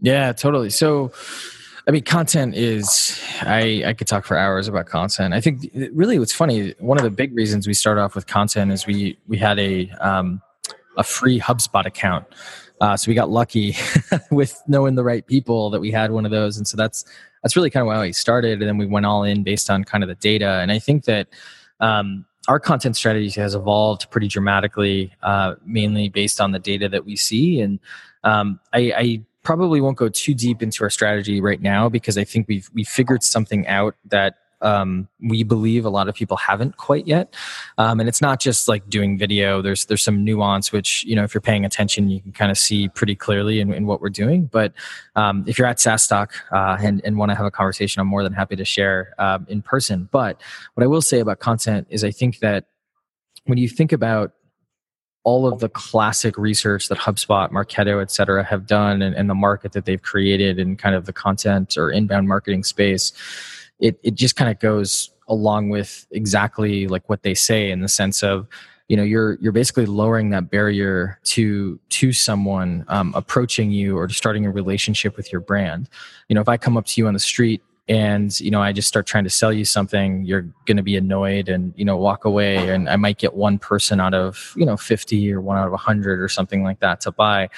[0.00, 0.70] Yeah totally.
[0.70, 1.12] So
[1.84, 5.34] i mean content is i i could talk for hours about content.
[5.34, 8.70] I think really what's funny one of the big reasons we started off with content
[8.70, 10.40] is we we had a um,
[10.96, 12.24] a free hubspot account
[12.80, 13.76] uh, so we got lucky
[14.30, 16.56] with knowing the right people that we had one of those.
[16.56, 17.04] And so that's
[17.42, 18.60] that's really kind of why we started.
[18.60, 20.60] And then we went all in based on kind of the data.
[20.60, 21.28] And i think that
[21.80, 27.04] um, our content strategy has evolved pretty dramatically, uh, mainly based on the data that
[27.04, 27.60] we see.
[27.60, 27.78] And
[28.24, 32.22] um, I, I, probably won't go too deep into our strategy right now because I
[32.22, 36.76] think we've we figured something out that um, we believe a lot of people haven't
[36.76, 37.34] quite yet.
[37.78, 39.60] Um, and it's not just like doing video.
[39.62, 42.58] There's there's some nuance which you know if you're paying attention, you can kind of
[42.58, 44.46] see pretty clearly in, in what we're doing.
[44.46, 44.72] But
[45.16, 48.22] um, if you're at SaaStock uh, and and want to have a conversation, I'm more
[48.22, 50.08] than happy to share um, in person.
[50.10, 50.40] But
[50.74, 52.66] what I will say about content is I think that
[53.44, 54.32] when you think about
[55.24, 59.34] all of the classic research that HubSpot, Marketo, et cetera, have done and, and the
[59.34, 63.12] market that they've created and kind of the content or inbound marketing space,
[63.82, 67.88] it it just kind of goes along with exactly like what they say in the
[67.88, 68.46] sense of
[68.88, 74.08] you know you're you're basically lowering that barrier to to someone um, approaching you or
[74.08, 75.88] starting a relationship with your brand.
[76.28, 78.70] You know if i come up to you on the street and you know i
[78.70, 81.96] just start trying to sell you something you're going to be annoyed and you know
[81.96, 85.58] walk away and i might get one person out of you know 50 or one
[85.58, 87.48] out of 100 or something like that to buy.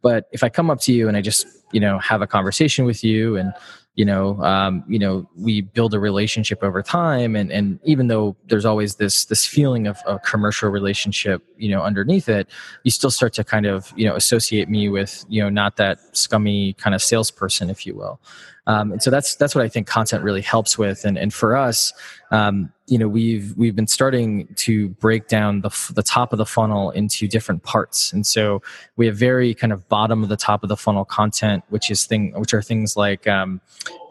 [0.00, 2.84] But if i come up to you and i just you know have a conversation
[2.84, 3.52] with you and
[3.96, 8.36] you know um, you know we build a relationship over time and and even though
[8.48, 12.48] there's always this this feeling of a commercial relationship you know underneath it
[12.84, 15.98] you still start to kind of you know associate me with you know not that
[16.16, 18.20] scummy kind of salesperson if you will
[18.66, 21.04] um, and so that's that's what i think content really helps with.
[21.04, 21.92] And and for us
[22.30, 26.46] um, you know we've we've been starting to break down the the top of the
[26.46, 28.12] funnel into different parts.
[28.12, 28.62] And so
[28.96, 32.04] we have very kind of bottom of the top of the funnel content which is
[32.06, 33.60] thing which are things like um,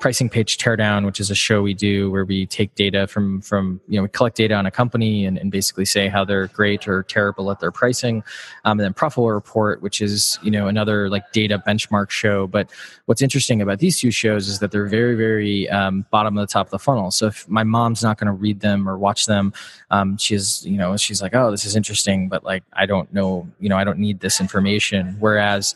[0.06, 3.82] pricing page teardown which is a show we do where we take data from from
[3.88, 6.88] you know we collect data on a company and, and basically say how they're great
[6.88, 8.24] or terrible at their pricing
[8.66, 12.70] um, and then ProfitWell report which is you know another like data benchmark show but
[13.06, 16.52] what's interesting about these two shows is that they're very very um, bottom of the
[16.52, 19.26] top of the funnel so if my mom's not going to read them or watch
[19.26, 19.54] them.
[19.92, 23.48] Um, she's, you know, she's like, oh, this is interesting, but like, I don't know,
[23.60, 25.16] you know, I don't need this information.
[25.20, 25.76] Whereas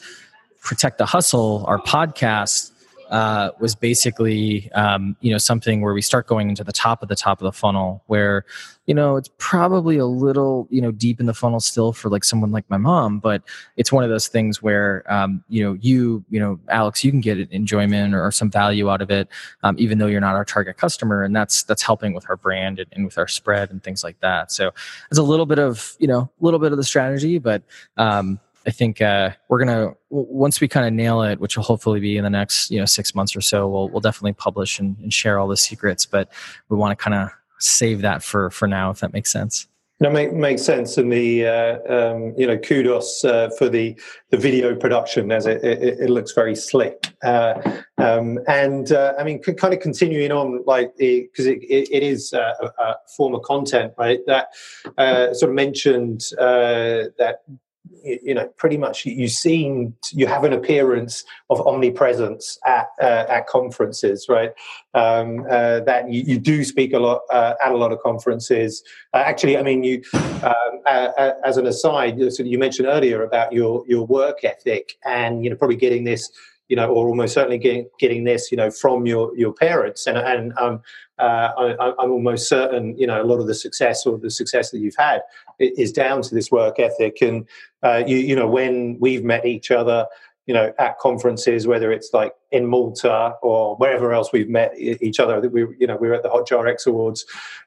[0.61, 2.71] Protect the Hustle, our podcast,
[3.09, 7.09] uh, was basically um, you know something where we start going into the top of
[7.09, 8.45] the top of the funnel where
[8.85, 12.23] you know it's probably a little you know deep in the funnel still for like
[12.23, 13.41] someone like my mom but
[13.77, 17.21] it's one of those things where um, you know you you know alex you can
[17.21, 19.27] get enjoyment or, some value out of it
[19.63, 22.79] um, even though you're not our target customer and that's that's helping with our brand
[22.79, 24.51] and, and with our spread and things like that.
[24.51, 24.71] So
[25.09, 27.63] it's a little bit of you know a little bit of the strategy but
[27.97, 31.99] um, I think uh, we're gonna once we kind of nail it, which will hopefully
[31.99, 33.67] be in the next you know six months or so.
[33.67, 36.29] We'll we'll definitely publish and, and share all the secrets, but
[36.69, 39.67] we want to kind of save that for for now, if that makes sense.
[40.01, 44.37] No, make, makes sense, and the uh, um, you know kudos uh, for the the
[44.37, 47.59] video production as it, it, it looks very slick, uh,
[47.97, 52.53] um, and uh, I mean kind of continuing on like because it, it is uh,
[52.61, 54.49] a, a form of content right that
[54.99, 57.39] uh, sort of mentioned that
[58.03, 63.47] you know pretty much you seem you have an appearance of omnipresence at uh, at
[63.47, 64.51] conferences right
[64.93, 68.83] um, uh, that you, you, do speak a lot uh, at a lot of conferences
[69.13, 70.01] uh, actually i mean you
[70.43, 70.81] um,
[71.43, 75.77] as an aside you mentioned earlier about your your work ethic and you know probably
[75.77, 76.31] getting this
[76.69, 80.05] you know, or almost certainly getting getting this, you know, from your your parents.
[80.05, 80.81] And and um,
[81.17, 84.69] uh, I, I'm almost certain, you know, a lot of the success or the success
[84.71, 85.21] that you've had
[85.59, 87.21] is down to this work ethic.
[87.21, 87.47] And
[87.83, 90.07] uh, you you know, when we've met each other,
[90.49, 95.19] you know, at conferences, whether it's like in Malta or wherever else we've met each
[95.19, 95.39] other.
[95.47, 97.23] We, you know, we were at the Hotjar X Awards,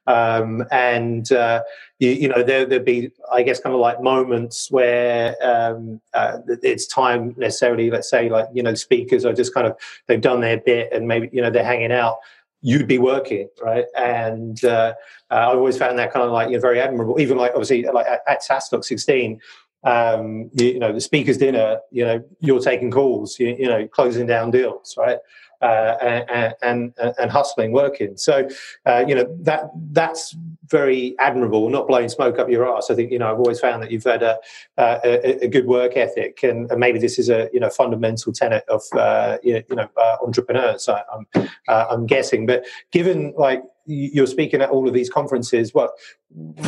[0.08, 1.62] um, and uh,
[2.00, 6.38] you, you, know, there there'd be, I guess, kind of like moments where um, uh,
[6.48, 7.88] it's time necessarily.
[7.88, 9.76] Let's say, like you know, speakers are just kind of
[10.08, 12.18] they've done their bit, and maybe you know they're hanging out.
[12.62, 13.86] You'd be working, right?
[13.96, 14.94] And uh,
[15.32, 17.20] uh I've always found that kind of like you know, very admirable.
[17.20, 19.40] Even like obviously, like at, at SaaStock 16,
[19.84, 23.88] um, you, you, know, the speaker's dinner, you know, you're taking calls, you, you know,
[23.88, 25.18] closing down deals, right?
[25.60, 25.96] Uh,
[26.30, 28.16] and, and, and hustling, working.
[28.16, 28.48] So,
[28.84, 30.36] uh, you know, that that's
[30.68, 31.68] very admirable.
[31.68, 32.90] Not blowing smoke up your ass.
[32.90, 34.38] I think you know I've always found that you've had a
[34.78, 38.64] a, a good work ethic, and, and, maybe this is a you know fundamental tenet
[38.68, 40.88] of uh, you know uh, entrepreneurs.
[40.88, 45.74] I, am uh, I'm guessing, but given like you're speaking at all of these conferences.
[45.74, 45.90] What?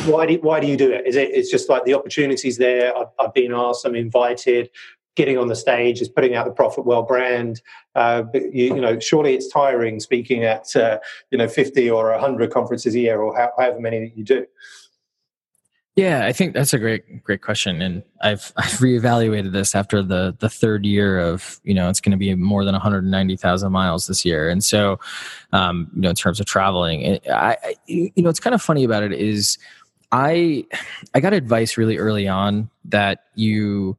[0.07, 1.07] Why do why do you do it?
[1.07, 2.97] Is it it's just like the opportunities there?
[2.97, 3.87] I've, I've been asked.
[3.87, 4.71] I'm invited.
[5.17, 7.61] Getting on the stage is putting out the ProfitWell brand.
[7.95, 10.99] Uh, you, you, know, surely it's tiring speaking at uh,
[11.31, 14.47] you know 50 or 100 conferences a year, or however many that you do.
[15.97, 20.35] Yeah, I think that's a great, great question, and I've I've reevaluated this after the
[20.39, 24.25] the third year of you know it's going to be more than 190,000 miles this
[24.25, 24.99] year, and so
[25.53, 28.83] um, you know in terms of traveling, I, I you know it's kind of funny
[28.83, 29.59] about it is
[30.11, 30.67] I
[31.15, 33.97] I got advice really early on that you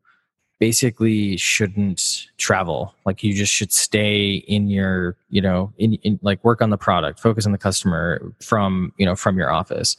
[0.60, 2.94] basically shouldn't travel.
[3.06, 6.78] Like you just should stay in your you know in, in like work on the
[6.78, 9.98] product focus on the customer from you know from your office.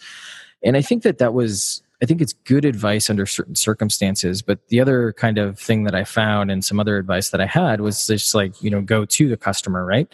[0.62, 4.42] And i think that that was I think it's good advice under certain circumstances.
[4.42, 7.46] But the other kind of thing that I found and some other advice that I
[7.46, 10.06] had was just like, you know, go to the customer, right?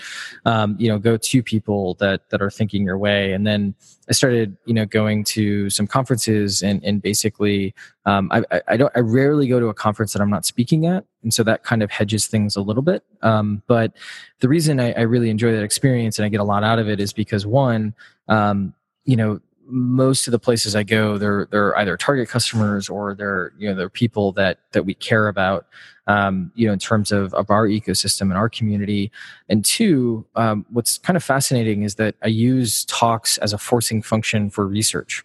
[0.45, 3.33] Um, you know, go to people that, that are thinking your way.
[3.33, 3.75] And then
[4.09, 7.75] I started, you know, going to some conferences and, and basically,
[8.07, 11.05] um, I, I don't, I rarely go to a conference that I'm not speaking at.
[11.23, 13.05] And so that kind of hedges things a little bit.
[13.23, 13.93] Um, but
[14.41, 16.89] the reason I, I really enjoy that experience and I get a lot out of
[16.89, 17.95] it is because one,
[18.29, 18.75] um,
[19.05, 23.53] you know, most of the places I go, they're they're either target customers or they're
[23.59, 25.67] you know they're people that that we care about,
[26.07, 29.11] um, you know, in terms of of our ecosystem and our community.
[29.49, 34.03] And two, um, what's kind of fascinating is that I use talks as a forcing
[34.03, 35.25] function for research.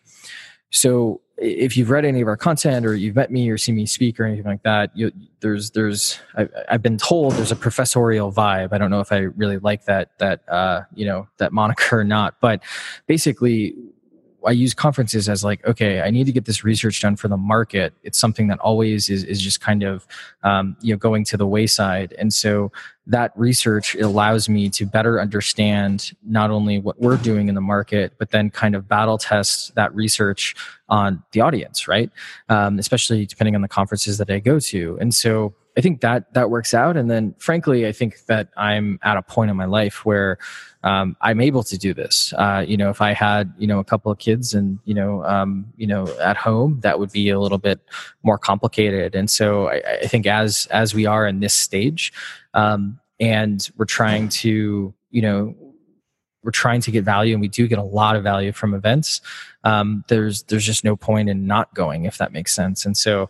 [0.69, 3.85] So if you've read any of our content or you've met me or seen me
[3.85, 8.31] speak or anything like that, you, there's there's I, have been told there's a professorial
[8.31, 8.73] vibe.
[8.73, 12.03] I don't know if I really like that that uh, you know that moniker or
[12.03, 12.63] not, but
[13.05, 13.75] basically
[14.45, 17.37] I use conferences as like, okay, I need to get this research done for the
[17.37, 17.93] market.
[18.03, 20.05] It's something that always is, is just kind of,
[20.43, 22.13] um, you know, going to the wayside.
[22.17, 22.71] And so
[23.07, 28.13] that research allows me to better understand not only what we're doing in the market,
[28.19, 30.55] but then kind of battle test that research
[30.89, 32.11] on the audience, right?
[32.49, 34.97] Um, especially depending on the conferences that I go to.
[35.01, 36.97] And so I think that that works out.
[36.97, 40.39] And then, frankly, I think that I'm at a point in my life where
[40.83, 42.33] um, I'm able to do this.
[42.37, 45.23] Uh, you know, if I had you know a couple of kids and you know
[45.25, 47.79] um, you know at home, that would be a little bit
[48.23, 49.15] more complicated.
[49.15, 52.13] And so, I, I think as as we are in this stage,
[52.53, 55.55] um, and we're trying to you know
[56.43, 59.21] we're trying to get value and we do get a lot of value from events
[59.63, 63.29] um, there's there's just no point in not going if that makes sense and so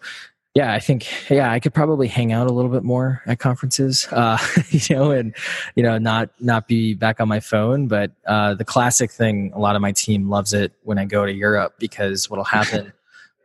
[0.57, 4.07] yeah, I think yeah, I could probably hang out a little bit more at conferences,
[4.11, 4.39] uh,
[4.71, 5.35] you know, and
[5.75, 7.87] you know, not not be back on my phone.
[7.87, 11.27] But uh, the classic thing, a lot of my team loves it when I go
[11.27, 12.91] to Europe because what'll happen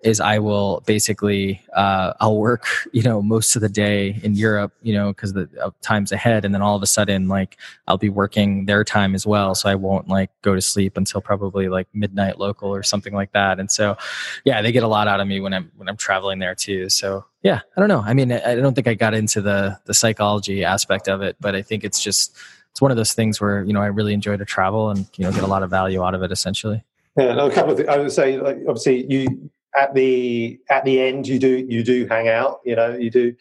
[0.02, 4.72] is I will basically uh, I'll work you know most of the day in Europe
[4.82, 7.98] you know because the uh, time's ahead and then all of a sudden like I'll
[7.98, 11.68] be working their time as well so I won't like go to sleep until probably
[11.68, 13.96] like midnight local or something like that and so
[14.44, 16.88] yeah they get a lot out of me when I'm when I'm traveling there too
[16.88, 19.78] so yeah I don't know I mean I, I don't think I got into the
[19.84, 22.36] the psychology aspect of it but I think it's just
[22.70, 25.24] it's one of those things where you know I really enjoy to travel and you
[25.24, 26.82] know get a lot of value out of it essentially.
[27.16, 27.90] Yeah, no, a couple of things.
[27.90, 32.06] I would say, like, obviously, you at the at the end you do you do
[32.06, 33.34] hang out you know you do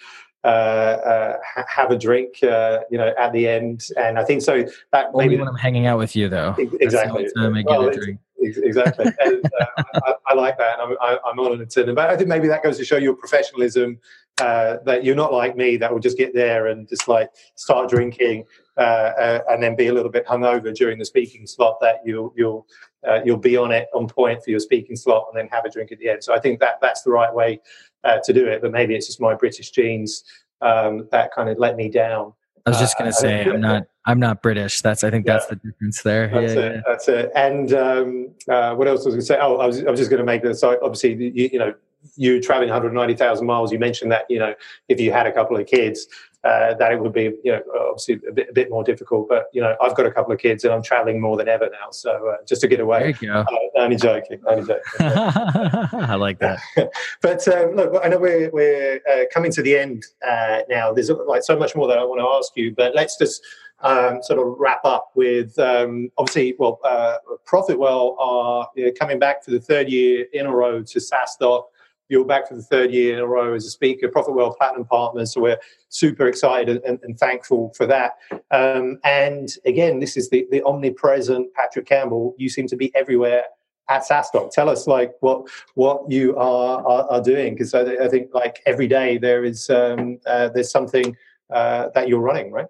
[0.43, 3.83] uh, uh, ha- have a drink uh, you know at the end.
[3.95, 6.55] And i think so that only maybe when i'm hanging out with you though.
[6.57, 7.27] Exactly.
[7.35, 8.19] time I get well, a drink.
[8.39, 9.05] exactly.
[9.19, 12.47] And, uh, I, I, like that and i'm, I'm on it but i think maybe
[12.47, 13.99] that goes to show your professionalism
[14.39, 17.89] uh, that you're not like me that will just get there and just like start
[17.89, 18.45] drinking
[18.77, 21.77] uh, uh, and then be a little bit hungover during the speaking slot.
[21.81, 22.67] That you'll you'll
[23.07, 25.69] uh, you'll be on it on point for your speaking slot and then have a
[25.69, 26.23] drink at the end.
[26.23, 27.59] So I think that that's the right way
[28.03, 28.61] uh, to do it.
[28.61, 30.23] But maybe it's just my British genes
[30.61, 32.33] um, that kind of let me down.
[32.65, 34.81] I was just going to say I'm not I'm not British.
[34.81, 35.55] That's I think that's yeah.
[35.55, 36.27] the difference there.
[36.27, 36.75] That's yeah, it.
[36.75, 36.81] Yeah.
[36.87, 37.31] That's it.
[37.35, 39.37] And um, uh, what else was I going to say?
[39.41, 40.59] Oh, I was I was just going to make this.
[40.59, 41.73] So obviously, you, you know,
[42.15, 43.71] you traveling 190,000 miles.
[43.71, 44.53] You mentioned that you know
[44.89, 46.07] if you had a couple of kids,
[46.43, 49.29] uh, that it would be you know obviously a bit, a bit more difficult.
[49.29, 51.69] But you know I've got a couple of kids and I'm traveling more than ever
[51.69, 51.91] now.
[51.91, 52.99] So uh, just to get away.
[52.99, 53.39] There you go.
[53.41, 54.41] Uh, only joking.
[54.47, 54.81] Only joking.
[54.99, 56.59] I like that.
[57.21, 60.93] but um, look, I know we're we're uh, coming to the end uh, now.
[60.93, 63.41] There's like so much more that I want to ask you, but let's just.
[63.83, 67.15] Um, sort of wrap up with um, obviously, well, uh,
[67.51, 68.67] ProfitWell are
[68.99, 71.63] coming back for the third year in a row to SaaStock
[72.11, 75.33] you're back for the third year in a row as a speaker, ProfitWell Platinum Partners.
[75.33, 75.57] So we're
[75.87, 78.17] super excited and, and thankful for that.
[78.51, 82.35] Um, and again, this is the, the omnipresent Patrick Campbell.
[82.37, 83.43] You seem to be everywhere
[83.89, 84.51] at SaaStock.
[84.51, 88.61] Tell us like what what you are are, are doing because I, I, think like
[88.65, 91.15] every day there is um, uh, there's something
[91.49, 92.67] uh, that you're running, right?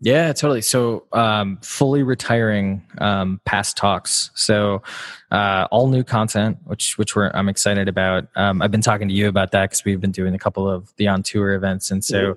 [0.00, 0.62] Yeah, totally.
[0.62, 4.30] So, um, fully retiring um, past talks.
[4.34, 4.82] So,
[5.32, 8.28] uh, all new content, which which we're I'm excited about.
[8.36, 10.94] Um, I've been talking to you about that because we've been doing a couple of
[10.96, 12.36] the on tour events, and so.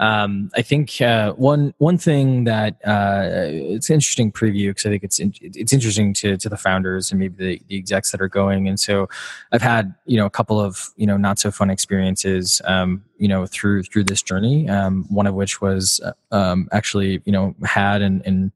[0.00, 5.04] Um, I think uh, one one thing that uh, it's interesting preview because I think
[5.04, 8.28] it's in, it's interesting to to the founders and maybe the, the execs that are
[8.28, 8.66] going.
[8.66, 9.08] And so
[9.52, 13.28] I've had you know a couple of you know not so fun experiences um, you
[13.28, 14.68] know through through this journey.
[14.70, 18.52] Um, one of which was uh, um, actually you know had and, and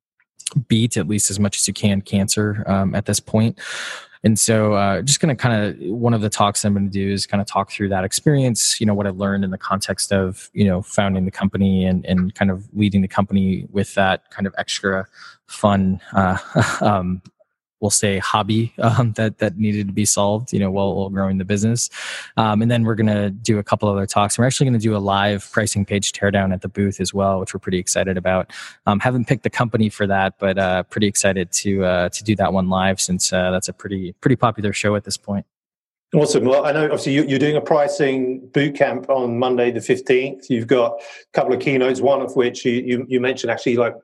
[0.68, 3.58] beat at least as much as you can cancer um, at this point.
[4.24, 6.90] And so, uh, just going to kind of one of the talks I'm going to
[6.90, 8.80] do is kind of talk through that experience.
[8.80, 12.04] You know, what I learned in the context of you know founding the company and
[12.06, 15.06] and kind of leading the company with that kind of extra
[15.46, 16.38] fun uh,
[16.80, 17.20] um,
[17.84, 21.36] we'll say hobby um, that that needed to be solved you know while, while growing
[21.36, 21.90] the business.
[22.38, 24.38] Um, and then we're going to do a couple other talks.
[24.38, 27.38] We're actually going to do a live pricing page teardown at the booth as well
[27.40, 28.52] which we're pretty excited about.
[28.86, 32.34] Um, haven't picked the company for that but uh, pretty excited to uh, to do
[32.36, 35.44] that one live since uh, that's a pretty pretty popular show at this point
[36.12, 36.44] Awesome.
[36.44, 40.48] Well, I know obviously you, are doing a pricing boot camp on Monday the 15th.
[40.48, 43.96] You've got a couple of keynotes, one of which you, you, you mentioned actually like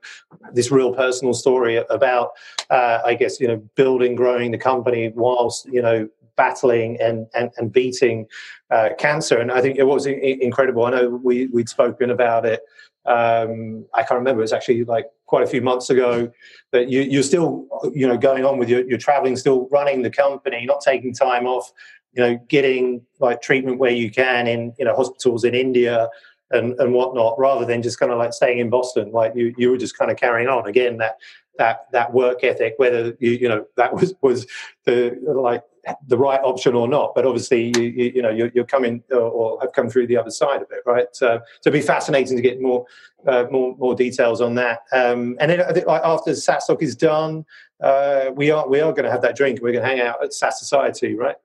[0.52, 2.30] this real personal story about,
[2.68, 7.50] uh, I guess, you know, building, growing the company whilst, you know, battling and, and,
[7.58, 8.26] and beating
[8.70, 9.38] uh, cancer.
[9.38, 10.86] And I think it was incredible.
[10.86, 12.60] I know we, we'd spoken about it.
[13.06, 14.40] Um, I can't remember.
[14.40, 16.30] It was actually like quite a few months ago
[16.72, 20.10] that you, are still, you know, going on with your, your traveling, still running the
[20.10, 21.72] company, not taking time off,
[22.12, 26.08] you know, getting like treatment where you can in you know hospitals in India
[26.50, 29.12] and and whatnot, rather than just kind of like staying in Boston.
[29.12, 31.16] Like you you were just kind of carrying on again that
[31.60, 34.46] that that work ethic, whether you you know that was was
[34.84, 35.62] the like
[36.06, 37.14] the right option or not.
[37.14, 40.30] But obviously, you you, you know you're, you're coming or, have come through the other
[40.30, 41.06] side of it, right?
[41.22, 42.86] Uh, so it'd be fascinating to get more
[43.26, 44.80] uh, more more details on that.
[44.92, 47.44] Um, and then I think like after SaaStock is done,
[47.82, 49.60] uh, we are we are going to have that drink.
[49.60, 51.36] We're going to hang out at SaaS Society, right?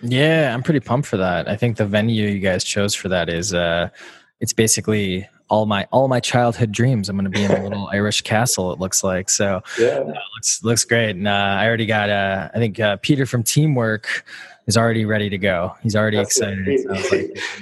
[0.00, 1.48] Yeah, I'm pretty pumped for that.
[1.48, 3.88] I think the venue you guys chose for that is uh
[4.40, 7.08] it's basically all my all my childhood dreams.
[7.08, 8.72] I'm going to be in a little Irish castle.
[8.72, 9.62] It looks like so.
[9.78, 11.10] Yeah, uh, looks looks great.
[11.10, 12.10] And uh, I already got.
[12.10, 14.24] Uh, I think uh, Peter from Teamwork
[14.66, 15.74] is already ready to go.
[15.82, 16.66] He's already That's excited.
[16.68, 17.10] He, like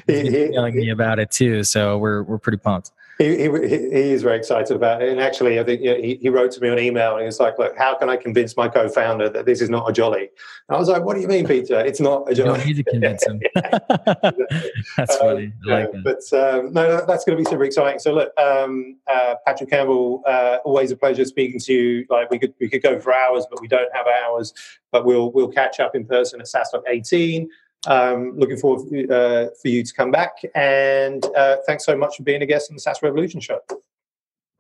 [0.07, 1.65] he's he, telling he, me about it too.
[1.65, 5.09] So we're we're pretty pumped he, he, he is very excited about it.
[5.09, 7.77] And actually, I think he, he wrote to me on email and he's like, look,
[7.77, 10.29] how can I convince my co-founder that this is not a jolly?
[10.69, 11.81] And I was like, what do you mean, Peter?
[11.81, 12.51] It's not a jolly.
[12.51, 13.41] You don't need to convince him.
[14.97, 15.53] that's um, funny.
[15.67, 18.01] I like yeah, But um, no, that's going to be super exciting.
[18.01, 22.07] So look, um, uh, Patrick Campbell, uh, always a pleasure speaking to you.
[22.11, 24.53] Like we could, we could go for hours, but we don't have hours,
[24.93, 27.49] but we'll, we'll catch up in person at SaaStock 18.
[27.87, 30.39] Um, looking forward uh, for you to come back.
[30.55, 33.61] And uh, thanks so much for being a guest on the SaaS Revolution show.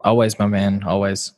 [0.00, 0.84] Always, my man.
[0.84, 1.32] Always.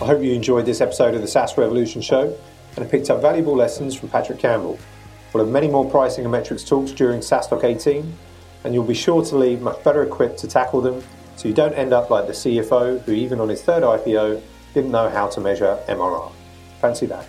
[0.00, 3.22] I hope you enjoyed this episode of the SaaS Revolution show and have picked up
[3.22, 4.78] valuable lessons from Patrick Campbell.
[5.32, 8.12] We'll have many more pricing and metrics talks during SaaStock 18,
[8.64, 11.02] and you'll be sure to leave much better equipped to tackle them
[11.36, 14.40] so you don't end up like the CFO who, even on his third IPO,
[14.74, 16.32] didn't know how to measure MRR.
[16.80, 17.26] Fancy that.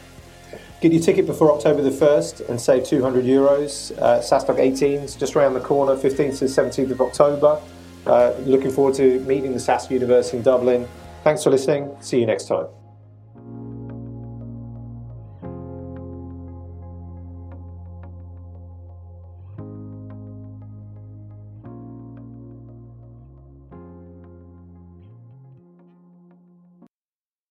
[0.82, 3.98] Get your ticket before October the 1st and save 200 euros.
[3.98, 7.62] Uh, SaaStock 18s just around the corner, 15th to 17th of October.
[8.06, 10.88] Uh, looking forward to meeting the SaaS universe in Dublin.
[11.24, 11.96] Thanks for listening.
[12.02, 12.75] See you next time.